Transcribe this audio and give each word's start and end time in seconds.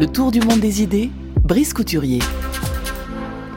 Le 0.00 0.06
tour 0.06 0.30
du 0.30 0.40
monde 0.40 0.60
des 0.60 0.82
idées, 0.82 1.10
Brice 1.44 1.74
Couturier. 1.74 2.20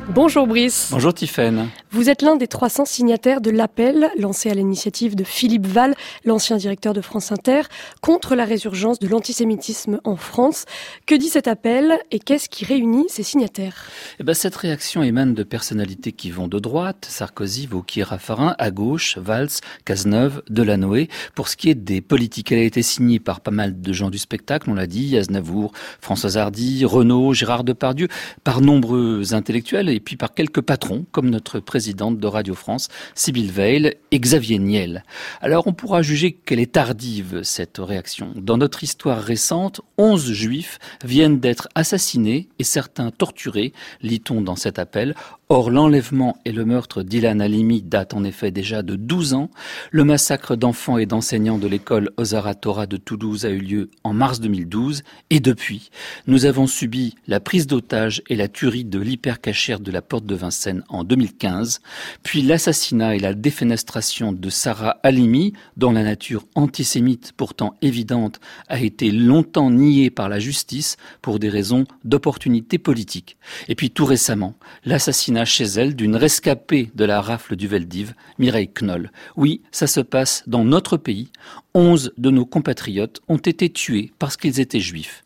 Bonjour 0.10 0.46
Brice. 0.46 0.90
Bonjour 0.92 1.14
Tiffaine. 1.14 1.70
Vous 1.94 2.10
êtes 2.10 2.24
l'un 2.24 2.36
des 2.36 2.48
300 2.48 2.86
signataires 2.86 3.40
de 3.40 3.52
l'appel 3.52 4.10
lancé 4.18 4.50
à 4.50 4.56
l'initiative 4.56 5.16
de 5.16 5.24
Philippe 5.24 5.68
Val, 5.68 5.94
l'ancien 6.26 6.58
directeur 6.58 6.96
de 6.96 7.02
France 7.02 7.32
Inter, 7.32 7.62
contre 8.02 8.34
la 8.34 8.46
résurgence 8.46 8.98
de 8.98 9.08
l'antisémitisme 9.08 10.00
en 10.04 10.16
France. 10.16 10.66
Que 11.06 11.14
dit 11.14 11.28
cet 11.28 11.48
appel 11.48 12.00
et 12.10 12.18
qu'est-ce 12.18 12.50
qui 12.50 12.66
réunit 12.66 13.06
ces 13.10 13.22
signataires? 13.22 13.92
Eh 14.20 14.24
ben, 14.24 14.34
Cette 14.34 14.56
réaction 14.56 15.04
émane 15.04 15.36
de 15.36 15.44
personnalités 15.44 16.14
qui 16.14 16.32
vont 16.32 16.48
de 16.48 16.58
droite, 16.58 17.06
Sarkozy, 17.08 17.68
Vauquier, 17.68 18.02
Raffarin, 18.02 18.56
à 18.58 18.72
gauche, 18.72 19.20
Valls, 19.20 19.52
Cazeneuve, 19.86 20.42
Delanoë. 20.50 21.10
Pour 21.36 21.48
ce 21.48 21.56
qui 21.56 21.70
est 21.70 21.76
des 21.76 22.02
politiques, 22.02 22.52
elle 22.52 22.58
a 22.58 22.64
été 22.64 22.82
signée 22.82 23.20
par 23.20 23.40
pas 23.40 23.52
mal 23.52 23.80
de 23.80 23.94
gens 23.94 24.10
du 24.10 24.18
spectacle, 24.18 24.68
on 24.68 24.74
l'a 24.74 24.88
dit, 24.88 25.16
Aznavour, 25.16 25.74
François 26.02 26.38
Hardy, 26.38 26.86
Renaud, 26.86 27.36
Gérard 27.36 27.64
Depardieu, 27.64 28.08
par 28.44 28.62
nombreux 28.62 29.36
intellectuels 29.36 29.90
et 29.90 30.00
puis 30.00 30.18
par 30.18 30.34
quelques 30.34 30.62
patrons, 30.62 31.06
comme 31.12 31.30
notre 31.30 31.60
présidente 31.84 32.18
de 32.18 32.28
Radio 32.28 32.56
France, 32.56 32.88
Sybille 33.14 33.52
Veil 33.52 33.98
et 34.12 34.18
Xavier 34.18 34.58
Niel. 34.58 35.04
Alors 35.42 35.68
on 35.68 35.74
pourra 35.74 36.02
juger 36.02 36.32
qu'elle 36.32 36.62
est 36.62 36.72
tardive, 36.72 37.42
cette 37.44 37.78
réaction. 37.78 38.32
Dans 38.38 38.56
notre 38.56 38.86
histoire 38.86 39.22
récente, 39.22 39.82
onze 39.98 40.32
juifs 40.32 40.80
viennent 41.04 41.42
d'être 41.42 41.68
assassinés 41.76 42.48
et 42.58 42.64
certains 42.64 43.12
torturés, 43.12 43.74
lit-on 44.02 44.40
dans 44.40 44.56
cet 44.56 44.80
appel. 44.80 45.14
Or, 45.56 45.70
l'enlèvement 45.70 46.36
et 46.46 46.52
le 46.52 46.66
meurtre 46.66 47.04
d'Ilan 47.04 47.40
Halimi 47.40 47.84
datent 47.84 48.16
en 48.16 48.24
effet 48.24 48.50
déjà 48.50 48.82
de 48.82 48.96
12 48.96 49.36
ans. 49.36 49.52
Le 49.92 50.04
massacre 50.04 50.56
d'enfants 50.56 50.98
et 50.98 51.06
d'enseignants 51.06 51.60
de 51.60 51.68
l'école 51.68 52.10
Ozara 52.18 52.56
Torah 52.56 52.88
de 52.88 52.98
Toulouse 52.98 53.46
a 53.46 53.52
eu 53.52 53.60
lieu 53.60 53.92
en 54.04 54.14
mars 54.14 54.40
2012. 54.40 55.04
Et 55.30 55.40
depuis, 55.40 55.92
nous 56.26 56.46
avons 56.46 56.66
subi 56.66 57.14
la 57.28 57.40
prise 57.40 57.68
d'otage 57.68 58.24
et 58.30 58.36
la 58.36 58.48
tuerie 58.48 58.84
de 58.84 58.98
l'hypercachère 58.98 59.80
de 59.80 59.92
la 59.92 60.02
porte 60.02 60.26
de 60.26 60.34
Vincennes 60.34 60.84
en 60.90 61.04
2015, 61.04 61.82
puis 62.24 62.42
l'assassinat 62.42 63.16
et 63.16 63.20
la 63.20 63.36
défenestration 63.36 64.32
de 64.32 64.50
Sarah 64.50 64.98
Halimi, 65.04 65.54
dont 65.78 65.92
la 65.92 66.02
nature 66.02 66.48
antisémite 66.56 67.32
pourtant 67.38 67.76
évidente 67.84 68.40
a 68.70 68.82
été 68.82 69.12
longtemps 69.12 69.70
niée 69.70 70.10
par 70.10 70.30
la 70.30 70.40
justice 70.40 70.98
pour 71.22 71.38
des 71.38 71.50
raisons 71.50 71.86
d'opportunité 72.06 72.80
politique. 72.80 73.38
Et 73.68 73.76
puis 73.76 73.92
tout 73.92 74.06
récemment, 74.06 74.56
l'assassinat 74.84 75.43
chez 75.46 75.66
elle 75.66 75.96
d'une 75.96 76.16
rescapée 76.16 76.92
de 76.96 77.06
la 77.06 77.22
rafle 77.22 77.56
du 77.56 77.68
Veldiv, 77.68 78.14
Mireille 78.40 78.70
Knoll. 78.70 79.12
Oui, 79.36 79.62
ça 79.72 79.88
se 79.88 80.00
passe 80.00 80.44
dans 80.48 80.64
notre 80.64 80.98
pays. 80.98 81.30
Onze 81.74 82.14
de 82.18 82.30
nos 82.30 82.46
compatriotes 82.46 83.22
ont 83.28 83.38
été 83.38 83.70
tués 83.70 84.12
parce 84.20 84.38
qu'ils 84.38 84.60
étaient 84.60 84.80
juifs. 84.80 85.24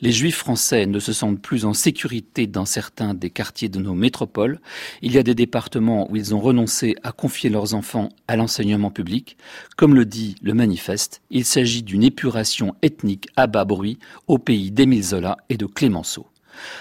Les 0.00 0.12
juifs 0.12 0.36
français 0.36 0.86
ne 0.86 0.98
se 0.98 1.12
sentent 1.12 1.40
plus 1.40 1.64
en 1.64 1.72
sécurité 1.72 2.46
dans 2.46 2.64
certains 2.64 3.14
des 3.14 3.30
quartiers 3.30 3.68
de 3.68 3.78
nos 3.78 3.94
métropoles. 3.94 4.60
Il 5.02 5.12
y 5.12 5.18
a 5.18 5.22
des 5.22 5.34
départements 5.34 6.10
où 6.10 6.16
ils 6.16 6.34
ont 6.34 6.40
renoncé 6.40 6.96
à 7.02 7.12
confier 7.12 7.50
leurs 7.50 7.74
enfants 7.74 8.08
à 8.26 8.36
l'enseignement 8.36 8.90
public. 8.90 9.36
Comme 9.76 9.94
le 9.94 10.04
dit 10.04 10.36
le 10.42 10.54
manifeste, 10.54 11.22
il 11.30 11.44
s'agit 11.44 11.82
d'une 11.82 12.02
épuration 12.02 12.74
ethnique 12.82 13.28
à 13.36 13.46
bas 13.46 13.64
bruit 13.64 13.98
au 14.26 14.38
pays 14.38 14.70
d'Émile 14.70 15.04
Zola 15.04 15.36
et 15.48 15.56
de 15.56 15.66
Clémenceau. 15.66 16.26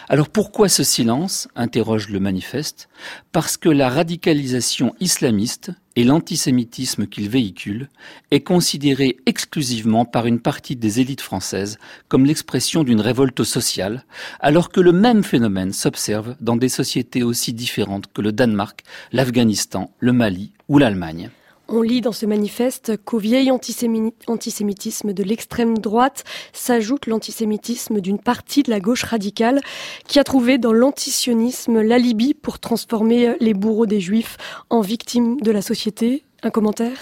Alors 0.10 0.30
pourquoi 0.30 0.70
ce 0.70 0.84
silence 0.84 1.48
interroge 1.56 2.10
le 2.10 2.20
manifeste. 2.20 2.90
Parce 3.32 3.58
que 3.58 3.70
la 3.70 3.90
radicalisation 3.90 4.96
islamiste 5.00 5.72
et 5.96 6.04
l'antisémitisme 6.04 7.08
qu'il 7.08 7.28
véhicule 7.28 7.90
est 8.32 8.42
considéré 8.42 9.18
exclusivement 9.26 10.06
par 10.06 10.28
une 10.28 10.40
partie 10.40 10.76
des 10.76 11.00
élites 11.00 11.22
françaises 11.22 11.80
comme 12.08 12.26
l'expression 12.26 12.84
d'une 12.84 13.02
révolte 13.02 13.44
sociale, 13.44 14.06
alors 14.40 14.70
que 14.70 14.80
le 14.80 14.92
même 14.92 15.24
phénomène 15.24 15.74
s'observe 15.74 16.36
dans 16.40 16.56
des 16.56 16.70
sociétés 16.70 17.24
aussi 17.24 17.54
différentes 17.54 18.12
que 18.14 18.22
le 18.22 18.32
Danemark, 18.32 18.84
l'Afghanistan, 19.12 19.92
le 20.00 20.14
Mali 20.14 20.52
ou 20.68 20.78
l'Allemagne. 20.78 21.32
On 21.70 21.82
lit 21.82 22.00
dans 22.00 22.14
ce 22.14 22.26
manifeste 22.26 22.96
qu'au 23.04 23.18
vieil 23.18 23.52
antisémitisme 23.52 25.12
de 25.12 25.24
l'extrême 25.24 25.78
droite 25.78 26.24
s'ajoute 26.54 27.08
l'antisémitisme 27.08 28.00
d'une 28.00 28.20
partie 28.20 28.64
de 28.64 28.70
la 28.70 28.80
gauche 28.80 29.04
radicale 29.04 29.60
qui 30.08 30.18
a 30.18 30.24
trouvé 30.24 30.58
dans 30.58 30.72
l'antisionisme 30.72 31.82
l'alibi 31.82 32.34
pour 32.34 32.60
transformer 32.60 33.36
les 33.42 33.54
bourreaux 33.54 33.86
des 33.86 34.00
juifs 34.00 34.38
en 34.70 34.80
victimes 34.80 35.42
de 35.42 35.52
la 35.52 35.62
société. 35.62 36.24
Un 36.42 36.52
commentaire? 36.52 36.98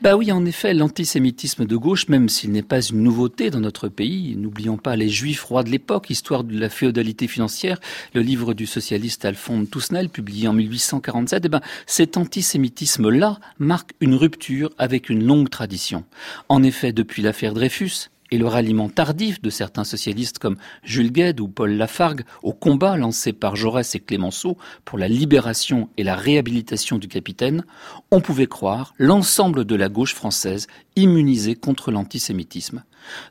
Bah 0.00 0.16
oui, 0.16 0.32
en 0.32 0.46
effet, 0.46 0.72
l'antisémitisme 0.72 1.66
de 1.66 1.76
gauche, 1.76 2.08
même 2.08 2.30
s'il 2.30 2.52
n'est 2.52 2.62
pas 2.62 2.80
une 2.80 3.02
nouveauté 3.02 3.50
dans 3.50 3.60
notre 3.60 3.88
pays, 3.88 4.34
n'oublions 4.34 4.78
pas 4.78 4.96
les 4.96 5.10
juifs 5.10 5.44
rois 5.44 5.62
de 5.62 5.68
l'époque, 5.68 6.08
histoire 6.08 6.42
de 6.42 6.58
la 6.58 6.70
féodalité 6.70 7.28
financière, 7.28 7.78
le 8.14 8.22
livre 8.22 8.54
du 8.54 8.64
socialiste 8.64 9.26
Alphonse 9.26 9.68
Tousnel, 9.68 10.08
publié 10.08 10.48
en 10.48 10.54
1847, 10.54 11.44
eh 11.44 11.48
ben, 11.50 11.60
cet 11.84 12.16
antisémitisme-là 12.16 13.40
marque 13.58 13.92
une 14.00 14.14
rupture 14.14 14.70
avec 14.78 15.10
une 15.10 15.22
longue 15.22 15.50
tradition. 15.50 16.04
En 16.48 16.62
effet, 16.62 16.94
depuis 16.94 17.20
l'affaire 17.20 17.52
Dreyfus, 17.52 18.08
et 18.30 18.38
le 18.38 18.46
ralliement 18.46 18.88
tardif 18.88 19.40
de 19.42 19.50
certains 19.50 19.84
socialistes 19.84 20.38
comme 20.38 20.56
Jules 20.82 21.12
Gued 21.12 21.40
ou 21.40 21.48
Paul 21.48 21.72
Lafargue 21.72 22.24
au 22.42 22.52
combat 22.52 22.96
lancé 22.96 23.32
par 23.32 23.56
Jaurès 23.56 23.94
et 23.94 24.00
Clémenceau 24.00 24.56
pour 24.84 24.98
la 24.98 25.08
libération 25.08 25.88
et 25.96 26.04
la 26.04 26.16
réhabilitation 26.16 26.98
du 26.98 27.08
capitaine, 27.08 27.64
on 28.10 28.20
pouvait 28.20 28.46
croire 28.46 28.94
l'ensemble 28.98 29.64
de 29.64 29.74
la 29.74 29.88
gauche 29.88 30.14
française 30.14 30.66
immunisée 30.96 31.54
contre 31.54 31.90
l'antisémitisme. 31.90 32.82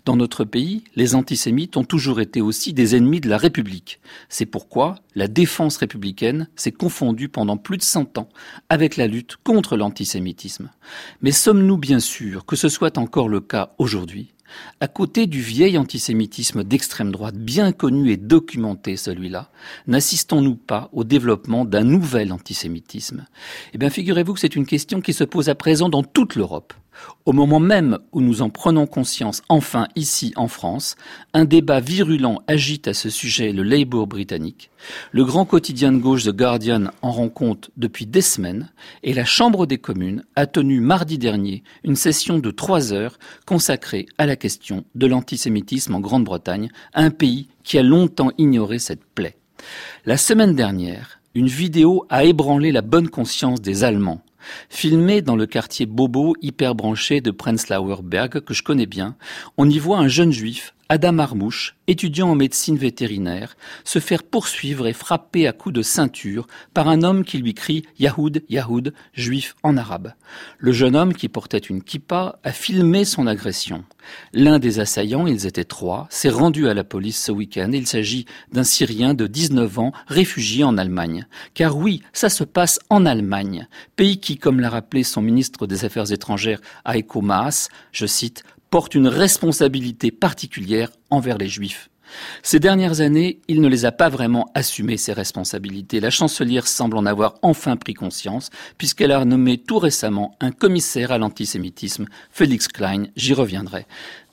Dans 0.06 0.16
notre 0.16 0.44
pays, 0.44 0.84
les 0.96 1.16
antisémites 1.16 1.78
ont 1.78 1.84
toujours 1.84 2.20
été 2.20 2.42
aussi 2.42 2.74
des 2.74 2.96
ennemis 2.96 3.22
de 3.22 3.30
la 3.30 3.38
République. 3.38 4.00
C'est 4.28 4.46
pourquoi 4.46 4.96
la 5.16 5.28
défense 5.28 5.78
républicaine 5.78 6.48
s'est 6.56 6.72
confondue 6.72 7.30
pendant 7.30 7.58
plus 7.58 7.78
de 7.78 7.84
cent 7.84 8.18
ans 8.18 8.30
avec 8.70 8.98
la 8.98 9.08
lutte 9.08 9.38
contre 9.44 9.78
l'antisémitisme. 9.78 10.70
Mais 11.22 11.32
sommes-nous 11.32 11.78
bien 11.78 12.00
sûrs 12.00 12.46
que 12.46 12.56
ce 12.56 12.70
soit 12.70 12.98
encore 12.98 13.30
le 13.30 13.42
cas 13.42 13.74
aujourd'hui? 13.78 14.34
À 14.80 14.88
côté 14.88 15.28
du 15.28 15.42
vieil 15.42 15.78
antisémitisme 15.78 16.64
d'extrême 16.64 17.12
droite, 17.12 17.36
bien 17.36 17.72
connu 17.72 18.12
et 18.12 18.18
documenté 18.18 18.98
celui-là, 18.98 19.52
n'assistons-nous 19.88 20.56
pas 20.56 20.90
au 20.94 21.04
développement 21.04 21.66
d'un 21.66 21.84
nouvel 21.84 22.32
antisémitisme? 22.32 23.26
Eh 23.74 23.78
bien, 23.78 23.90
figurez-vous 23.90 24.34
que 24.34 24.40
c'est 24.40 24.56
une 24.56 24.66
question 24.66 25.02
qui 25.02 25.14
se 25.14 25.24
pose 25.24 25.50
à 25.50 25.56
présent 25.56 25.90
dans 25.90 26.04
toute 26.04 26.36
l'Europe. 26.36 26.74
Au 27.26 27.32
moment 27.32 27.60
même 27.60 28.00
où 28.12 28.22
nous 28.22 28.42
en 28.42 28.50
prenons 28.50 28.88
conscience, 28.88 29.42
enfin 29.50 29.88
ici 29.96 30.34
en 30.36 30.48
France, 30.48 30.96
un 31.34 31.46
débat 31.46 31.80
virulent 31.80 32.42
agite 32.48 32.88
à 32.88 32.94
ce 32.94 33.10
sujet 33.10 33.52
le 33.52 33.64
Labour 33.64 34.08
britannique. 34.08 34.72
Le 35.12 35.26
grand 35.26 35.46
quotidien 35.46 35.92
de 35.92 35.98
gauche 35.98 36.24
The 36.24 36.36
Guardian 36.36 36.86
en 37.02 37.12
rend 37.12 37.30
compte 37.30 37.70
depuis 37.78 38.06
des 38.06 38.22
semaines 38.22 38.72
et 39.04 39.14
la 39.14 39.26
Chambre 39.26 39.66
des 39.66 39.78
communes 39.78 40.24
a 40.36 40.48
tenu 40.48 40.80
mardi 40.80 41.18
dernier 41.18 41.64
une 41.84 41.96
session 41.96 42.40
de 42.40 42.52
trois 42.52 42.94
heures 42.94 43.20
consacrée 43.46 44.08
à 44.18 44.26
la 44.26 44.36
question 44.36 44.84
de 44.96 45.06
l'antisémitisme 45.06 45.96
en 45.96 46.00
Grande-Bretagne, 46.00 46.70
un 46.94 47.12
pays 47.12 47.48
qui 47.64 47.78
a 47.78 47.84
longtemps 47.84 48.32
ignoré 48.38 48.80
cette 48.80 49.06
plaie. 49.06 49.36
La 50.06 50.18
semaine 50.18 50.56
dernière, 50.56 51.20
une 51.36 51.48
vidéo 51.48 52.06
a 52.10 52.24
ébranlé 52.24 52.72
la 52.72 52.82
bonne 52.82 53.10
conscience 53.10 53.62
des 53.62 53.84
Allemands 53.84 54.24
Filmé 54.70 55.22
dans 55.22 55.36
le 55.36 55.46
quartier 55.46 55.86
Bobo 55.86 56.36
hyper 56.42 56.76
branché 56.76 57.22
de 57.22 57.32
Prenzlauer 57.32 58.02
Berg, 58.04 58.42
que 58.42 58.54
je 58.54 58.64
connais 58.64 58.86
bien, 58.86 59.16
on 59.58 59.70
y 59.70 59.80
voit 59.80 59.98
un 59.98 60.08
jeune 60.08 60.32
juif 60.32 60.74
Adam 60.92 61.20
Armouche, 61.20 61.76
étudiant 61.86 62.32
en 62.32 62.36
médecine 62.36 62.76
vétérinaire, 62.76 63.56
se 63.84 64.00
faire 64.00 64.24
poursuivre 64.24 64.88
et 64.88 64.94
frapper 64.94 65.46
à 65.46 65.54
coups 65.54 65.76
de 65.76 65.84
ceinture 65.84 66.48
par 66.74 66.88
un 66.88 67.04
homme 67.04 67.24
qui 67.24 67.38
lui 67.38 67.54
crie 67.54 67.84
Yahoud, 68.00 68.42
Yahoud, 68.50 68.96
juif 69.14 69.56
en 69.62 69.78
arabe. 69.78 70.14
Le 70.58 70.72
jeune 70.72 70.96
homme, 70.96 71.14
qui 71.14 71.30
portait 71.30 71.60
une 71.60 71.84
kippa, 71.84 72.40
a 72.44 72.52
filmé 72.52 73.06
son 73.06 73.28
agression. 73.28 73.84
L'un 74.34 74.58
des 74.58 74.80
assaillants, 74.80 75.28
ils 75.28 75.46
étaient 75.46 75.64
trois, 75.64 76.08
s'est 76.10 76.30
rendu 76.30 76.68
à 76.68 76.74
la 76.74 76.84
police 76.84 77.24
ce 77.24 77.32
week-end. 77.32 77.70
Il 77.72 77.86
s'agit 77.86 78.26
d'un 78.52 78.64
Syrien 78.64 79.14
de 79.14 79.28
19 79.28 79.78
ans, 79.78 79.92
réfugié 80.08 80.64
en 80.64 80.76
Allemagne. 80.80 81.28
Car 81.54 81.78
oui, 81.78 82.02
ça 82.14 82.30
se 82.30 82.44
passe 82.44 82.80
en 82.90 83.06
Allemagne, 83.06 83.68
pays 83.96 84.20
qui, 84.20 84.40
comme 84.40 84.60
l'a 84.60 84.72
rappelé 84.72 85.04
son 85.04 85.22
ministre 85.22 85.68
des 85.68 85.86
Affaires 85.86 86.12
étrangères, 86.12 86.62
Heiko 86.84 87.22
Maas, 87.22 87.70
je 87.92 88.08
cite, 88.08 88.44
porte 88.70 88.96
une 88.96 89.08
responsabilité 89.08 90.12
particulière 90.12 90.92
envers 91.10 91.38
les 91.38 91.48
juifs. 91.48 91.90
Ces 92.42 92.60
dernières 92.60 93.02
années, 93.02 93.40
il 93.48 93.62
ne 93.62 93.68
les 93.68 93.86
a 93.86 93.92
pas 93.92 94.10
vraiment 94.10 94.50
assumées, 94.56 94.98
ces 94.98 95.14
responsabilités. 95.14 96.00
La 96.00 96.10
chancelière 96.10 96.68
semble 96.68 96.98
en 96.98 97.06
avoir 97.06 97.36
enfin 97.42 97.78
pris 97.78 97.94
conscience, 97.94 98.50
puisqu'elle 98.78 99.12
a 99.12 99.24
nommé 99.26 99.58
tout 99.58 99.80
récemment 99.80 100.36
un 100.40 100.52
commissaire 100.52 101.12
à 101.12 101.18
l'antisémitisme, 101.18 102.06
Félix 102.32 102.68
Klein, 102.68 103.06
j'y 103.16 103.34
reviendrai. 103.34 103.86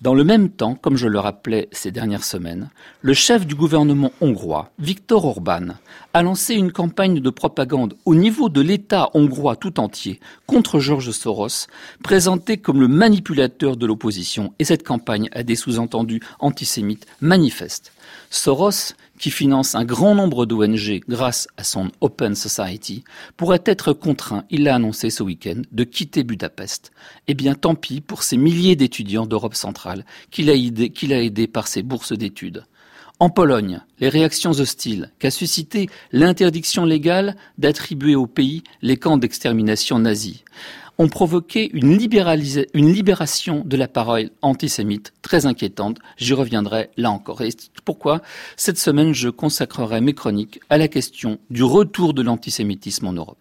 Dans 0.02 0.12
le 0.12 0.24
même 0.24 0.50
temps, 0.50 0.74
comme 0.74 0.98
je 0.98 1.08
le 1.08 1.18
rappelais 1.18 1.68
ces 1.72 1.90
dernières 1.90 2.24
semaines, 2.24 2.68
le 3.00 3.14
chef 3.14 3.46
du 3.46 3.54
gouvernement 3.54 4.12
hongrois, 4.20 4.70
Viktor 4.78 5.24
Orban, 5.24 5.68
a 6.12 6.22
lancé 6.22 6.54
une 6.54 6.70
campagne 6.70 7.20
de 7.20 7.30
propagande 7.30 7.96
au 8.04 8.14
niveau 8.14 8.50
de 8.50 8.60
l'État 8.60 9.08
hongrois 9.14 9.56
tout 9.56 9.80
entier 9.80 10.20
contre 10.46 10.80
Georges 10.80 11.12
Soros, 11.12 11.66
présenté 12.02 12.58
comme 12.58 12.80
le 12.80 12.88
manipulateur 12.88 13.78
de 13.78 13.86
l'opposition, 13.86 14.52
et 14.58 14.64
cette 14.64 14.86
campagne 14.86 15.30
a 15.32 15.42
des 15.42 15.56
sous-entendus 15.56 16.20
antisémites 16.40 17.06
manifestes. 17.22 17.92
Soros, 18.28 18.92
qui 19.18 19.30
finance 19.30 19.74
un 19.74 19.84
grand 19.84 20.14
nombre 20.14 20.46
d'ONG 20.46 21.00
grâce 21.08 21.48
à 21.56 21.64
son 21.64 21.90
Open 22.00 22.34
Society, 22.34 23.04
pourrait 23.36 23.62
être 23.64 23.92
contraint, 23.92 24.44
il 24.50 24.64
l'a 24.64 24.74
annoncé 24.76 25.10
ce 25.10 25.22
week-end, 25.22 25.62
de 25.72 25.84
quitter 25.84 26.24
Budapest. 26.24 26.92
Eh 27.28 27.34
bien, 27.34 27.54
tant 27.54 27.74
pis 27.74 28.00
pour 28.00 28.22
ces 28.22 28.36
milliers 28.36 28.76
d'étudiants 28.76 29.26
d'Europe 29.26 29.54
centrale 29.54 30.04
qu'il 30.30 30.50
a, 30.50 30.54
aidé, 30.54 30.92
aidés 31.10 31.46
par 31.46 31.68
ses 31.68 31.82
bourses 31.82 32.12
d'études. 32.12 32.64
En 33.18 33.30
Pologne, 33.30 33.80
les 33.98 34.10
réactions 34.10 34.50
hostiles 34.50 35.10
qu'a 35.18 35.30
suscité 35.30 35.88
l'interdiction 36.12 36.84
légale 36.84 37.34
d'attribuer 37.56 38.14
au 38.14 38.26
pays 38.26 38.62
les 38.82 38.98
camps 38.98 39.16
d'extermination 39.16 39.98
nazis 39.98 40.44
ont 40.98 41.08
provoqué 41.08 41.70
une, 41.72 41.96
libération 41.96 43.62
de 43.64 43.76
la 43.76 43.88
parole 43.88 44.30
antisémite 44.42 45.12
très 45.22 45.46
inquiétante. 45.46 45.98
J'y 46.16 46.32
reviendrai 46.32 46.90
là 46.96 47.10
encore. 47.10 47.42
Et 47.42 47.50
pourquoi 47.84 48.22
cette 48.56 48.78
semaine 48.78 49.12
je 49.12 49.28
consacrerai 49.28 50.00
mes 50.00 50.14
chroniques 50.14 50.60
à 50.70 50.78
la 50.78 50.88
question 50.88 51.38
du 51.50 51.62
retour 51.62 52.14
de 52.14 52.22
l'antisémitisme 52.22 53.06
en 53.06 53.12
Europe. 53.12 53.38